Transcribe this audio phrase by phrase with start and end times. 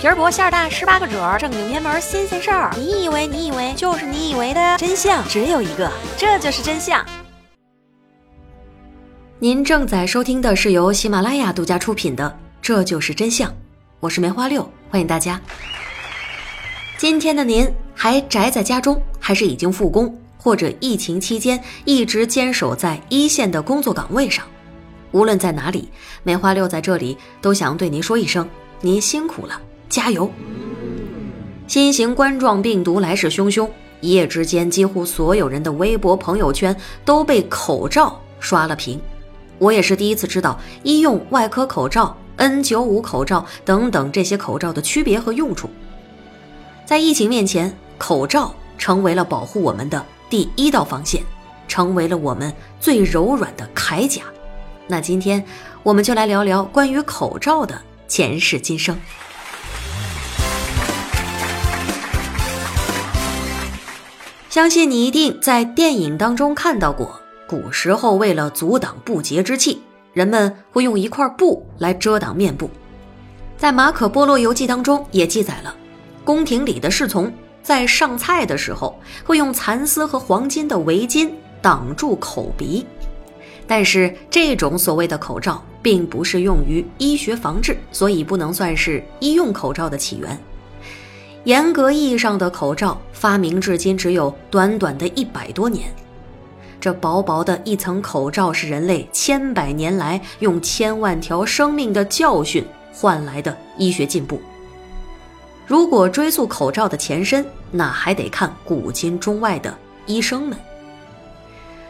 [0.00, 2.74] 皮儿薄馅儿大，十八个褶儿，正经偏门新鲜事儿。
[2.74, 7.04] 你以为你以为就是你以为的真相只有一个，这就是真相。
[9.38, 12.24] 您正在收听的是由喜马拉雅独家出品的
[12.62, 13.50] 《这就是真相》，
[14.00, 15.38] 我是梅花六，欢迎大家。
[16.96, 24.46] 今天的您还宅在家中，还是已经复工，或者疫情期间一直坚守在一线的工作岗位上？
[25.12, 25.90] 无论在哪里，
[26.22, 28.48] 梅花六在这里都想对您说一声：
[28.80, 29.60] 您辛苦了，
[29.90, 30.30] 加油！
[31.66, 33.68] 新型冠状病毒来势汹汹，
[34.00, 38.98] 一夜之间，几乎所有人的微博、朋友圈都被口罩刷了屏。
[39.58, 45.68] 我也是第一次知道医用外科口罩、N95 口罩等等这些口罩的区别和用处。
[46.86, 51.22] 在疫情面前，口罩成为了保护我们的第一道防线，
[51.68, 54.22] 成为了我们最柔软的铠甲。
[54.86, 55.44] 那今天
[55.82, 58.96] 我们就来聊聊关于口罩的前世今生。
[64.60, 69.80] 相信你一定在电影当中看到过，古时候为了阻挡不洁之气，
[70.12, 72.68] 人们会用一块布来遮挡面部。
[73.56, 75.74] 在《马可波罗游记》当中也记载了，
[76.26, 81.30] 宫廷里的侍从在上菜的时候会用蚕丝和黄金的围巾
[81.62, 82.84] 挡住口鼻。
[83.66, 90.38] 但是这种所谓的口罩并不是用于医学防治，所以不能算是医用口罩的起源。
[91.44, 95.92] 严格意义上的口罩发明至今只有短短的一百多年。
[96.80, 104.40] 这薄薄的一层口罩是人类千百年来用千万条生命的教训换来的医学进步。
[105.66, 110.58] 如果追溯口罩的前身，那还得看古今中外的医生们。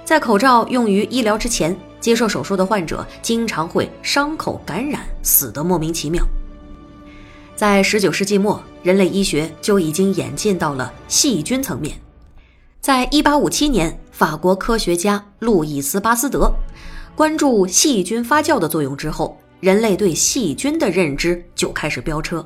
[0.04, 6.22] 在口罩用于医疗之前，接受手术的患者经常会伤口感染，死得莫名其妙。
[7.60, 11.94] 在十九世纪末，人类医学就已经演进到了细菌层面。
[12.80, 16.50] 在一八五七年，法国科学家路易斯·巴斯德
[17.14, 22.42] 关注细菌发酵的作用之后，人类对细菌的认知就开始飙车。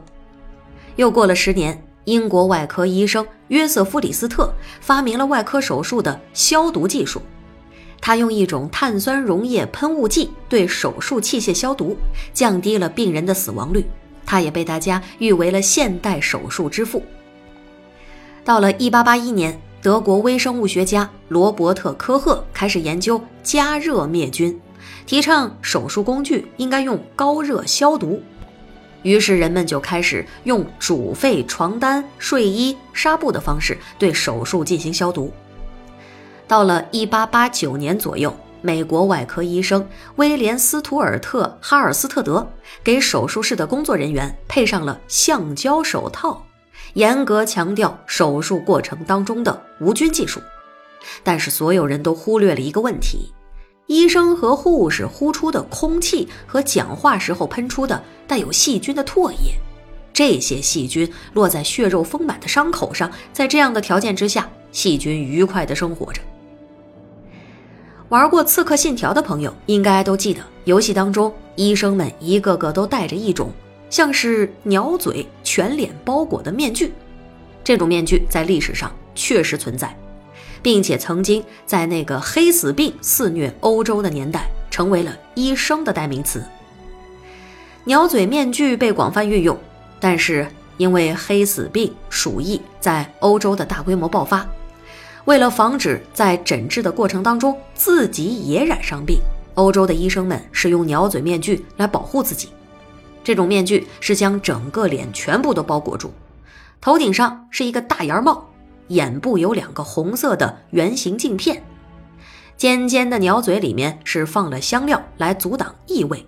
[0.96, 7.22] 又过了十年，英国外科医生约瑟夫·李斯特发明了外科手术的消毒技术。
[8.00, 11.96] 他用一种碳酸溶液喷雾剂对手术器械消毒，
[12.32, 13.86] 降低了病人的死亡率。
[14.26, 17.02] 他也被大家誉为了现代手术之父。
[18.44, 24.60] 到了1881年，德国微生物学家罗伯特·科赫开始研究加热灭菌，
[25.06, 28.22] 提倡手术工具应该用高热消毒。
[29.02, 35.30] 于是人们就开始用煮沸床单、睡衣、纱布的方式对手术进行消毒。
[36.48, 38.34] 到了1889年左右，
[38.66, 39.86] 美国外科医生
[40.16, 42.50] 威廉·斯图尔特·哈尔斯特德
[42.82, 46.42] 给手术室的工作人员配上了橡胶手套，
[46.94, 50.40] 严格强调手术过程当中的无菌技术。
[51.22, 53.30] 但是所有人都忽略了一个问题：
[53.86, 59.54] 医生和护士呼出的空气和讲话时候喷出的带有细菌的唾液，
[60.10, 66.22] 这些细菌落在血肉丰满的伤口上，在这样的条件之下，细菌愉快地生活着。
[68.10, 73.50] 玩过《刺客信条》的朋友应该都记得，游戏当中医生们一个个都戴着一种
[73.88, 76.92] 像是鸟嘴、全脸包裹的面具。
[77.64, 79.96] 这种面具在历史上确实存在，
[80.60, 86.44] 并且曾经在那个黑死病肆虐欧洲的年代，成为了医生的代名词。
[87.84, 89.58] 鸟嘴面具被广泛运用，
[89.98, 94.46] 但是因为黑死病、鼠疫在欧洲的大规模爆发。
[95.24, 99.18] 为了防止在诊治的过程当中自己也染上病，
[99.54, 102.50] 欧洲的医生们使用鸟嘴面具来保护自己。
[103.22, 106.12] 这种面具是将整个脸全部都包裹住，
[106.78, 108.46] 头顶上是一个大檐帽，
[108.88, 111.62] 眼部有两个红色的圆形镜片，
[112.58, 116.26] 尖尖的鸟嘴里面是放了香料来阻挡异味。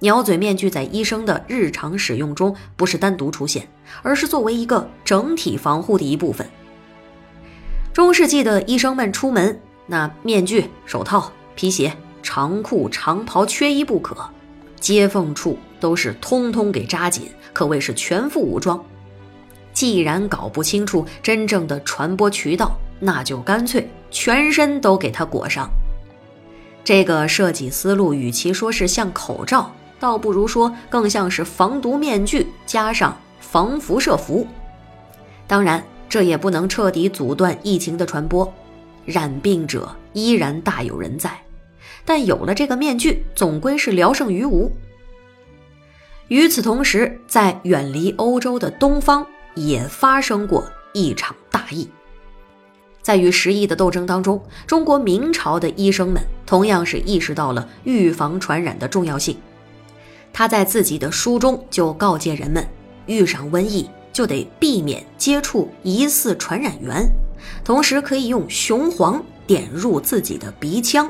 [0.00, 3.68] 鸟嘴面具在医生的日常使用中不是单独出现，
[4.02, 6.44] 而是作为一个整体防护的一部分。
[7.98, 11.92] 中世纪的医生们出门，那面具、手套、皮鞋、
[12.22, 14.16] 长裤、长袍缺一不可，
[14.78, 18.80] 接缝处都是通通给扎紧，可谓是全副武装。
[19.72, 25.68] 既然搞不清楚真正的传播渠道，那就干脆全身都给它裹上。
[26.84, 34.46] 这个设计思路，与其说是像口罩，倒不如说更像是防毒面具加上防辐射服。
[35.48, 35.82] 当然。
[36.08, 38.52] 这也不能彻底阻断疫情的传播，
[39.04, 41.30] 染病者依然大有人在。
[42.04, 44.72] 但有了这个面具，总归是聊胜于无。
[46.28, 51.88] 与此同时，在远离欧洲的东方也发生过一场大疫。
[53.02, 59.36] 在与时疫的斗争当中，中国明朝的医生们同样是意识到了预防传染的重要性。
[60.32, 62.66] 他在自己的书中就告诫人们，
[63.06, 63.88] 遇上瘟疫
[64.18, 67.08] 就得避免接触疑似传染源，
[67.64, 71.08] 同时可以用雄黄点入自己的鼻腔，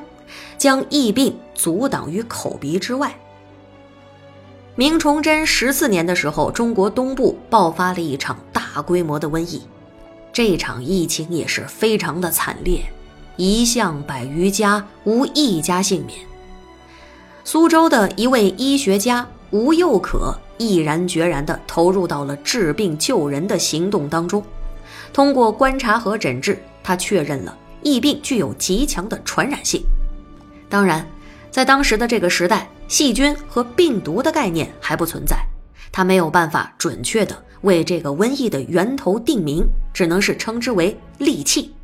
[0.59, 3.19] 将疫病阻挡于口鼻之外。
[4.75, 9.63] 明崇祯十四年的时候，中国东部爆发了一场大规模的瘟疫。
[10.31, 12.93] 这场疫情也是非常的惨烈，
[13.39, 16.19] 一巷百余家无一家幸免。
[17.43, 24.45] 苏州的一位医学家吴又可毅然决然地投入到了治病救人的行动当中。
[25.13, 29.83] 通过观察和诊治，他确认了疫病具有极强的传染性。
[30.69, 31.07] 当然，
[31.51, 35.39] 在当时的这个时代，细菌和病毒的概念还不存在，
[35.91, 37.35] 他没有办法准确的。
[37.63, 41.75] 为这个瘟疫的源头定名，只能是称之为戾气。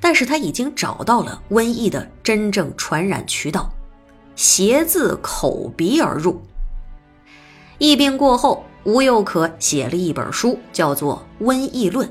[0.00, 3.70] 但是他已经找到了瘟疫的真正传染渠道，
[4.34, 6.38] 邪自口鼻而入。
[7.78, 12.06] 疫病过后，吴又可写了一本书，叫做《瘟疫论》，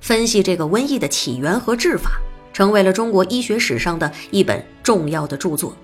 [0.00, 2.10] 分析这个瘟疫的起源和治法，
[2.52, 5.74] 成为了中国医学史上的一本重要的著作。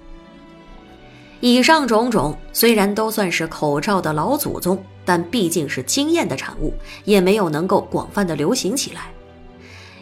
[1.41, 4.83] 以上种种虽然都算是口罩的老祖宗。
[5.07, 6.73] 但毕竟是经验的产物，
[7.05, 9.13] 也没有能够广泛的流行起来。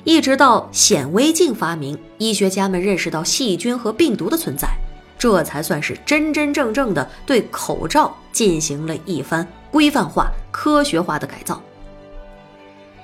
[0.04, 4.68] 一直到显微镜发明，医学家们认识到细菌和病毒的存在，
[5.22, 11.62] 这才算是真真正正的对口罩进行了一番规范化、科学化的改造。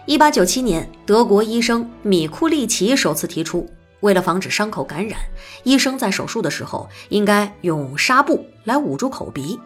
[0.05, 3.71] 一八九七年，德国医生米库利奇首次提出，
[4.01, 5.17] 为了防止伤口感染，
[5.63, 9.57] 医生在手术的时候应该用纱布来捂住口鼻。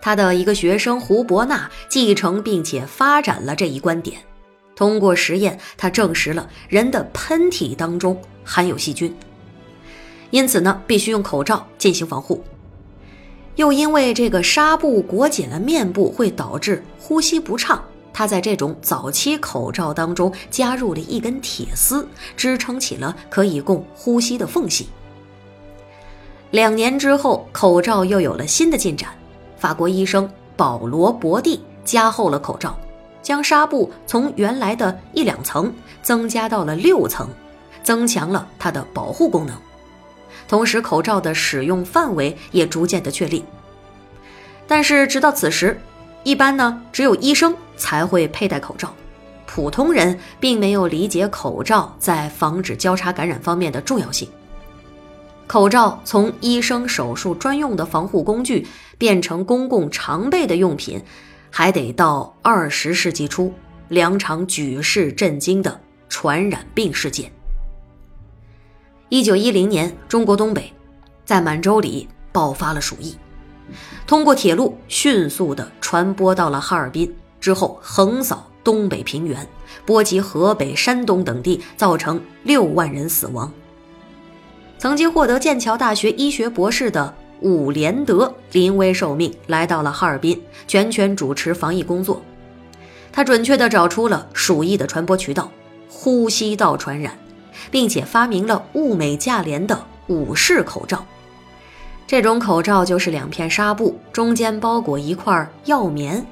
[0.00, 4.20] 他的一个学生胡伯纳继承并且发展了这一观点。
[4.76, 9.12] 通过实验，他证实了人的喷嚏当中含有细菌，
[10.34, 12.42] 因此呢，必须用口罩进行防护。
[13.54, 17.80] 又因为这个纱布裹紧了面部会导致呼吸不畅，
[18.12, 24.88] 他在这种早期口罩当中加入了一根铁丝，支撑起了可以供呼吸的缝隙。
[26.50, 29.10] 两年之后，口罩又有了新的进展。
[29.56, 32.76] 法国医生保罗·博蒂加厚了口罩，
[33.22, 35.72] 将纱布从原来的一两层
[36.02, 37.28] 增加到了六层，
[37.84, 39.56] 增强了它的保护功能。
[40.46, 43.44] 同时，口罩的使用范围也逐渐的确立。
[44.66, 45.80] 但是，直到此时，
[46.22, 48.94] 一般呢只有医生才会佩戴口罩，
[49.46, 54.28] 普通人并没有理解口罩在防止交叉感染方面的重要性。
[55.46, 61.02] 口罩从医生手术专用的防护工具变成公共常备的用品，
[61.50, 63.52] 还得到二十世纪初
[63.88, 67.30] 两场举世震惊的传染病事件。
[69.14, 70.72] 一九一零年，中国东北
[71.24, 73.16] 在满洲里爆发了鼠疫，
[74.08, 79.46] 通过铁路迅速地传播到了哈尔滨，之后横扫东北平原，
[79.86, 83.52] 波及河北、山东等地，造成六万人死亡。
[84.78, 92.20] 曾经获得剑桥大学医学博士的伍连德临危受命来到了哈尔滨，全权主持防疫工作。
[93.12, 95.52] 他准确地找出了鼠疫的传播渠道——
[95.88, 97.16] 呼吸道传染，
[97.70, 101.04] 并且发明了物美价廉的五式口罩。
[102.06, 106.24] 这种口罩就是两片纱布，中间包裹一块药棉。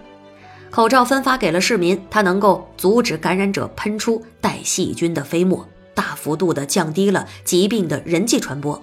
[0.70, 5.66] 口罩分发给了市民，它能够阻止感染者喷出带细菌的飞沫。
[5.94, 8.82] 大幅度地降低了疾病的人际传播。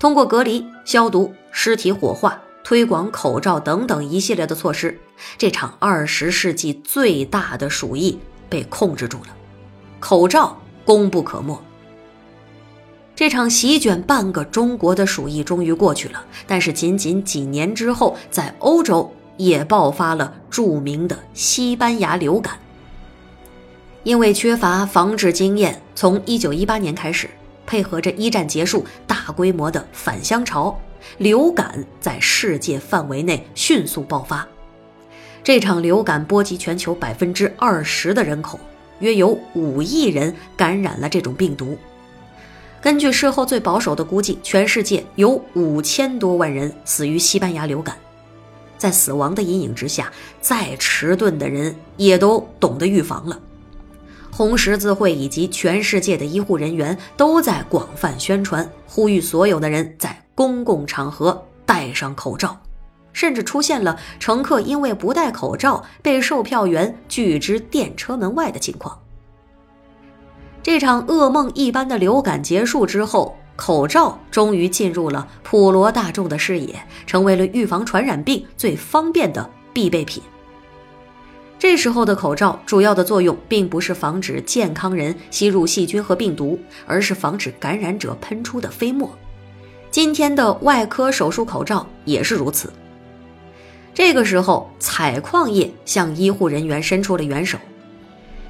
[0.00, 4.98] 通过隔离、消毒、尸体火化、推广口罩等等一系列的措施，
[5.36, 9.28] 这场二十世纪最大的鼠疫被控制住了，
[10.00, 11.62] 口罩功不可没。
[13.14, 22.58] 这场席卷半个中国的鼠疫终于过去了，但是仅仅几年之后，在欧洲也爆发了著名的西班牙流感。
[24.02, 27.28] 因为缺乏防治经验，从1918年开始，
[27.66, 30.80] 配合着一战结束大规模的返乡潮，
[31.18, 34.48] 流感在世界范围内迅速爆发。
[35.44, 38.58] 这场流感波及全球百分之二十的人口，
[39.00, 41.76] 约有五亿人感染了这种病毒。
[42.80, 47.96] 根据事后最保守的估计，全世界有五千多万人死于西班牙流感。
[48.76, 53.40] 在死亡的阴影之下，再迟钝的人也都懂得预防了。
[54.30, 62.56] 红十字会以及全世界的医护人员都在广泛宣传，呼吁所有的人在公共场合戴上口罩。
[63.18, 68.96] 甚至出现了乘客因为不戴口罩被售票员拒之电车门外的情况。
[70.62, 80.22] 这场噩梦一般的流感结束之后，口罩终于进入了普罗大众的视野，成为了预防传染病最方便的必备品。
[81.58, 86.56] 这时候的口罩主要的作用并不是防止健康人吸入细菌和病毒，
[86.86, 89.10] 而是防止感染者喷出的飞沫。
[89.90, 92.72] 今天的外科手术口罩也是如此。
[93.98, 97.58] 这个时候，采矿业向医护人员伸出了援手。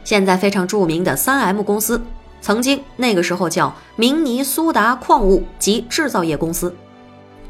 [0.04, 2.02] 现在非常著名的三 M 公司，
[2.42, 6.76] 曾经那个时候叫明尼苏达矿物及制造业公司。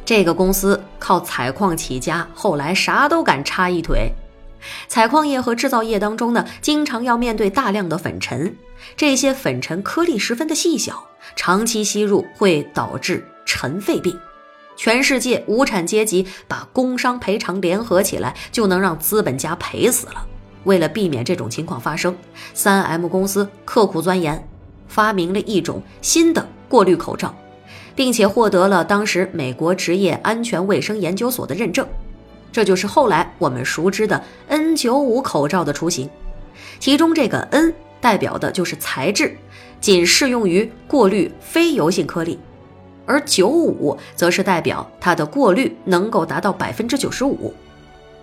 [0.05, 4.12] 这个公司靠采矿起家，后来啥都敢插一腿。
[4.87, 8.55] 采矿业和制造业当中呢，经常要面对大量的粉尘，
[8.97, 11.02] 这些粉尘颗粒十分的细小，
[11.35, 14.17] 长期吸入会导致尘肺病。
[14.78, 20.25] 全世界无产阶级把工伤赔偿联合起来，就能让资本家赔死了。
[20.62, 22.16] 为了避免这种情况发生，
[22.54, 24.49] 三 M 公司刻苦钻研，
[24.87, 27.35] 发明了一种新的过滤口罩，
[27.97, 31.85] 并且获得了当时美国职业安全卫生研究所的认证。
[32.52, 36.08] 这就是后来我们熟知的 N95 口罩的雏形，
[36.78, 39.37] 其中这个 N 代表的就是材质，
[39.80, 42.38] 仅适用于过滤非油性颗粒，
[43.09, 47.53] 而95则是代表它的过滤能够达到百分之九十五。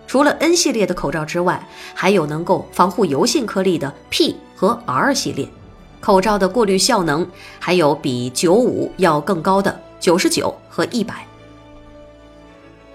[0.08, 5.50] 除了 N 系列的口罩之外，还有能够防护油性颗粒的 P 和 R 系列
[6.00, 7.28] 口罩的过滤效能，
[7.60, 11.08] 还有比95要更高的99和100。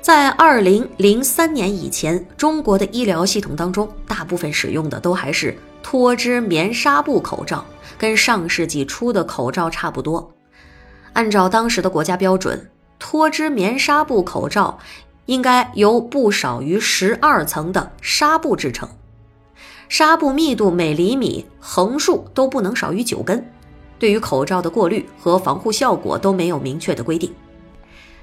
[0.01, 7.65] 在二零零三年以前，中国的医疗系统当中，大部分使用的都还是脱脂棉纱布口罩，
[7.99, 10.33] 跟上世纪初的口罩差不多。
[11.13, 14.79] 按照当时的国家标准，脱脂棉纱布口罩
[15.27, 18.89] 应该由不少于十二层的纱布制成，
[19.89, 23.45] 纱布密度每厘米横竖都不能少于九根。
[23.99, 27.31] 对于口罩的过滤和防护效果都没有明确的规定。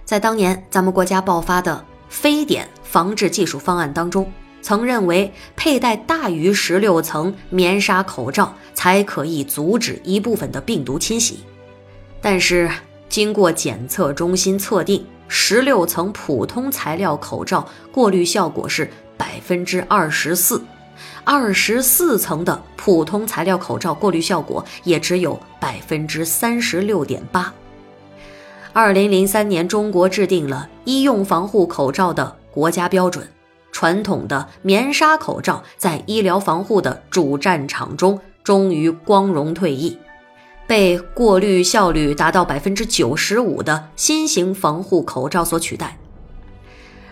[0.06, 11.40] 在当年咱们国家爆发的非典防治技术方案当中，曾认为佩戴大于十六层棉纱口罩才可以阻止一部分的病毒侵袭。
[12.22, 12.70] 但是
[13.10, 20.62] 经过检测中心测定，十六层普通材料口罩过滤效果是百分之二十四，
[21.24, 27.54] 二十四层的普通材料口罩过滤效果也只有百分之三十六点八。
[28.74, 33.28] 二零零三年，中国制定了医用防护口罩的国家标准。
[33.72, 39.98] 传统的棉纱口罩在医疗防护的主战场中终于光荣退役，
[40.68, 45.98] 被过滤效率达到百分之九十五的新型防护口罩所取代。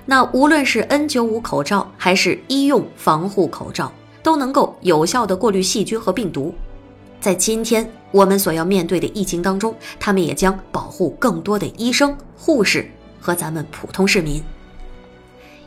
[0.05, 6.53] 那无论是 N95 口罩还是医用防护口罩，都能够有效的过滤细菌和病毒。
[7.19, 12.87] 在今天我们所要面对的疫情当中，他们也将保护更多的医生、护士
[13.19, 14.43] 和咱们普通市民。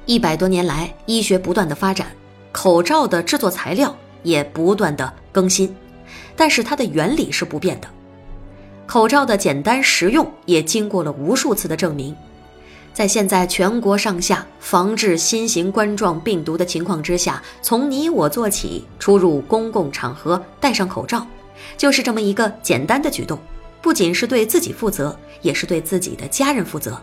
[0.06, 2.06] 一百多年来，医学不断的发展，
[2.52, 3.92] 口罩的制作材料
[4.22, 5.74] 也不断的更新，
[6.38, 7.88] 但是它的原理是不变的。
[8.86, 12.16] 口罩的简单实用也经过了无数次的证明。
[12.94, 21.26] 在现在全国上下防治新型冠状病毒的情况之下，从你我做起，出入公共场合戴上口罩。
[21.76, 23.38] 就是这么一个简单的举动，
[23.82, 26.98] 不仅是对自己负责，也是对自己的家人负责。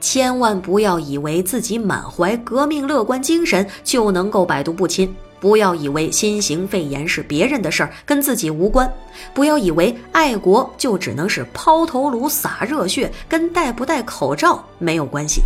[0.00, 8.92] 千万不要以为自己满怀革命乐观精神就能够百毒不侵，不要以为新型肺炎是别人的事儿，跟自己无关。
[9.32, 15.42] 不要以为爱国就只能是抛头颅洒热血，跟戴不戴口罩没有关系。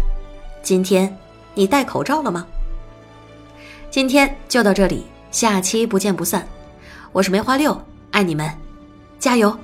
[0.62, 1.16] 今天
[1.54, 2.44] 你戴口罩了吗？
[3.90, 6.46] 今天就到这里，下期不见不散。
[7.12, 7.80] 我是梅花六。
[8.10, 8.48] 爱你们，
[9.18, 9.56] 加油！